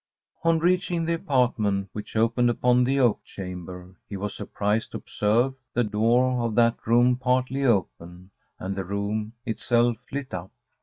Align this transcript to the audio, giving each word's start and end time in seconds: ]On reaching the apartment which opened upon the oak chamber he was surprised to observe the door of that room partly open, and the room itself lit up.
]On 0.43 0.57
reaching 0.57 1.05
the 1.05 1.13
apartment 1.13 1.89
which 1.93 2.15
opened 2.15 2.49
upon 2.49 2.83
the 2.83 2.99
oak 2.99 3.23
chamber 3.23 3.93
he 4.09 4.17
was 4.17 4.33
surprised 4.33 4.93
to 4.93 4.97
observe 4.97 5.53
the 5.75 5.83
door 5.83 6.41
of 6.43 6.55
that 6.55 6.87
room 6.87 7.15
partly 7.17 7.63
open, 7.65 8.31
and 8.57 8.75
the 8.75 8.83
room 8.83 9.33
itself 9.45 9.97
lit 10.11 10.33
up. 10.33 10.49